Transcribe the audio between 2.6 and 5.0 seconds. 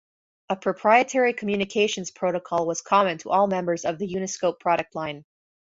was common to all members of the Uniscope product